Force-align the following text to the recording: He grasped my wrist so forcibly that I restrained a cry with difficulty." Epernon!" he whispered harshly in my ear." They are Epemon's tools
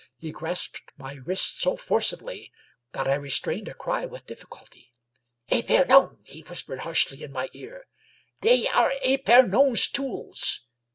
He 0.17 0.31
grasped 0.31 0.81
my 0.97 1.13
wrist 1.13 1.61
so 1.61 1.75
forcibly 1.77 2.51
that 2.91 3.07
I 3.07 3.13
restrained 3.13 3.67
a 3.67 3.75
cry 3.75 4.03
with 4.07 4.25
difficulty." 4.25 4.93
Epernon!" 5.51 6.17
he 6.23 6.41
whispered 6.41 6.79
harshly 6.79 7.21
in 7.21 7.31
my 7.31 7.51
ear." 7.53 7.85
They 8.41 8.67
are 8.69 8.91
Epemon's 9.05 9.87
tools 9.87 10.61